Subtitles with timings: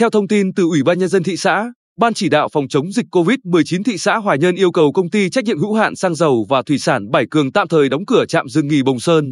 [0.00, 2.92] Theo thông tin từ Ủy ban nhân dân thị xã, Ban chỉ đạo phòng chống
[2.92, 6.14] dịch COVID-19 thị xã Hoài Nhơn yêu cầu công ty trách nhiệm hữu hạn xăng
[6.14, 9.24] dầu và thủy sản Bảy Cường tạm thời đóng cửa trạm dừng nghỉ Bồng Sơn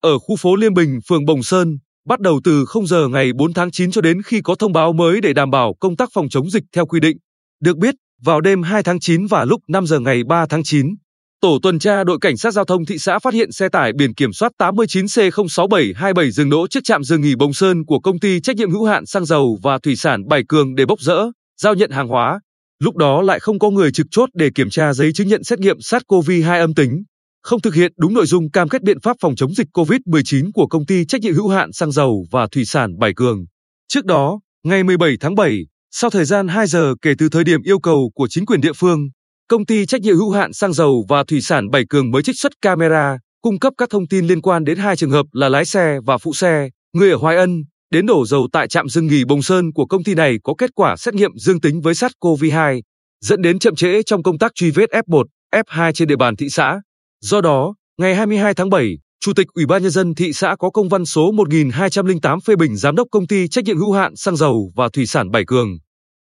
[0.00, 3.52] ở khu phố Liên Bình, phường Bồng Sơn, bắt đầu từ 0 giờ ngày 4
[3.52, 6.28] tháng 9 cho đến khi có thông báo mới để đảm bảo công tác phòng
[6.28, 7.16] chống dịch theo quy định.
[7.60, 10.94] Được biết, vào đêm 2 tháng 9 và lúc 5 giờ ngày 3 tháng 9,
[11.44, 14.14] Tổ tuần tra đội cảnh sát giao thông thị xã phát hiện xe tải biển
[14.14, 18.56] kiểm soát 89C06727 dừng đỗ trước trạm dừng nghỉ Bồng Sơn của công ty trách
[18.56, 21.24] nhiệm hữu hạn xăng dầu và thủy sản Bảy Cường để bốc rỡ,
[21.60, 22.40] giao nhận hàng hóa.
[22.78, 25.58] Lúc đó lại không có người trực chốt để kiểm tra giấy chứng nhận xét
[25.58, 27.02] nghiệm SARS-CoV-2 âm tính,
[27.42, 30.66] không thực hiện đúng nội dung cam kết biện pháp phòng chống dịch COVID-19 của
[30.66, 33.44] công ty trách nhiệm hữu hạn xăng dầu và thủy sản Bảy Cường.
[33.88, 37.62] Trước đó, ngày 17 tháng 7, sau thời gian 2 giờ kể từ thời điểm
[37.62, 39.08] yêu cầu của chính quyền địa phương,
[39.48, 42.38] công ty trách nhiệm hữu hạn xăng dầu và thủy sản Bảy Cường mới trích
[42.38, 45.64] xuất camera, cung cấp các thông tin liên quan đến hai trường hợp là lái
[45.64, 49.24] xe và phụ xe, người ở Hoài Ân, đến đổ dầu tại trạm dừng nghỉ
[49.24, 52.80] Bồng Sơn của công ty này có kết quả xét nghiệm dương tính với SARS-CoV-2,
[53.20, 55.24] dẫn đến chậm trễ trong công tác truy vết F1,
[55.54, 56.80] F2 trên địa bàn thị xã.
[57.20, 60.70] Do đó, ngày 22 tháng 7, Chủ tịch Ủy ban nhân dân thị xã có
[60.70, 64.36] công văn số 1208 phê bình giám đốc công ty trách nhiệm hữu hạn xăng
[64.36, 65.68] dầu và thủy sản Bảy Cường.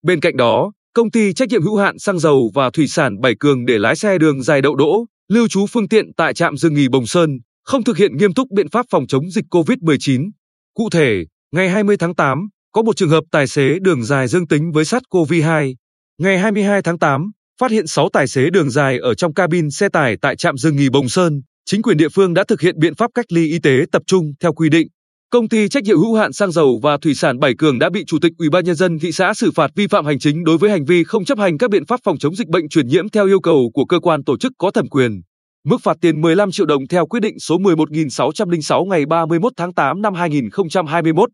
[0.04, 3.36] Bên cạnh đó, công ty trách nhiệm hữu hạn xăng dầu và thủy sản Bảy
[3.40, 6.74] Cường để lái xe đường dài đậu đỗ, lưu trú phương tiện tại trạm dừng
[6.74, 7.30] nghỉ Bồng Sơn,
[7.64, 10.30] không thực hiện nghiêm túc biện pháp phòng chống dịch COVID-19.
[10.74, 14.48] Cụ thể, ngày 20 tháng 8, có một trường hợp tài xế đường dài dương
[14.48, 15.76] tính với SARS-CoV-2.
[16.22, 19.90] Ngày 22 tháng 8, phát hiện 6 tài xế đường dài ở trong cabin xe
[19.90, 22.96] tải tại trạm dừng nghỉ Bồng Sơn, chính quyền địa phương đã thực hiện biện
[22.96, 24.88] pháp cách ly y tế tập trung theo quy định.
[25.34, 28.04] Công ty trách nhiệm hữu hạn xăng dầu và thủy sản Bảy Cường đã bị
[28.08, 30.58] chủ tịch Ủy ban nhân dân thị xã xử phạt vi phạm hành chính đối
[30.58, 33.10] với hành vi không chấp hành các biện pháp phòng chống dịch bệnh truyền nhiễm
[33.10, 35.22] theo yêu cầu của cơ quan tổ chức có thẩm quyền.
[35.66, 40.02] Mức phạt tiền 15 triệu đồng theo quyết định số 11606 ngày 31 tháng 8
[40.02, 41.30] năm 2021.